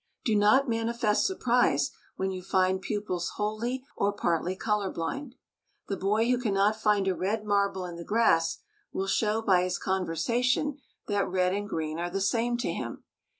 [0.25, 5.35] Do not manifest surprise when you find pupils wholly or partly color blind.
[5.89, 8.57] The boy who cannot find a red marble in the grass
[8.91, 13.03] will show by his conversation that red and green are the same to him.